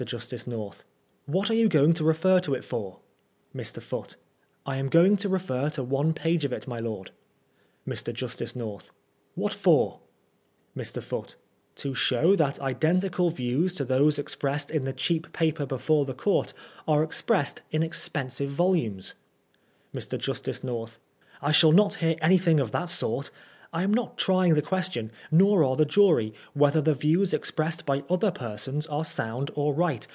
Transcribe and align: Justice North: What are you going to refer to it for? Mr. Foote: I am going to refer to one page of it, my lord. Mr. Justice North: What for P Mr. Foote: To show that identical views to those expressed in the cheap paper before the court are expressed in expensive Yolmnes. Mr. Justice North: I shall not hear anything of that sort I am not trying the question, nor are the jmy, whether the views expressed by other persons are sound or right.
Justice 0.03 0.47
North: 0.47 0.83
What 1.27 1.51
are 1.51 1.53
you 1.53 1.69
going 1.69 1.93
to 1.93 2.03
refer 2.03 2.39
to 2.39 2.55
it 2.55 2.65
for? 2.65 2.97
Mr. 3.55 3.79
Foote: 3.79 4.15
I 4.65 4.77
am 4.77 4.89
going 4.89 5.15
to 5.17 5.29
refer 5.29 5.69
to 5.69 5.83
one 5.83 6.15
page 6.15 6.43
of 6.43 6.51
it, 6.51 6.67
my 6.67 6.79
lord. 6.79 7.11
Mr. 7.87 8.11
Justice 8.11 8.55
North: 8.55 8.89
What 9.35 9.53
for 9.53 9.99
P 10.73 10.81
Mr. 10.81 11.03
Foote: 11.03 11.35
To 11.75 11.93
show 11.93 12.35
that 12.35 12.59
identical 12.61 13.29
views 13.29 13.75
to 13.75 13.85
those 13.85 14.17
expressed 14.17 14.71
in 14.71 14.85
the 14.85 14.93
cheap 14.93 15.31
paper 15.33 15.67
before 15.67 16.05
the 16.05 16.15
court 16.15 16.51
are 16.87 17.03
expressed 17.03 17.61
in 17.69 17.83
expensive 17.83 18.49
Yolmnes. 18.49 19.13
Mr. 19.93 20.17
Justice 20.17 20.63
North: 20.63 20.97
I 21.43 21.51
shall 21.51 21.71
not 21.71 21.93
hear 21.93 22.15
anything 22.23 22.59
of 22.59 22.71
that 22.71 22.89
sort 22.89 23.29
I 23.73 23.83
am 23.83 23.93
not 23.93 24.17
trying 24.17 24.55
the 24.55 24.61
question, 24.61 25.11
nor 25.31 25.63
are 25.63 25.77
the 25.77 25.85
jmy, 25.85 26.33
whether 26.53 26.81
the 26.81 26.93
views 26.93 27.33
expressed 27.33 27.85
by 27.85 28.03
other 28.09 28.29
persons 28.29 28.85
are 28.87 29.05
sound 29.05 29.49
or 29.55 29.73
right. 29.73 30.05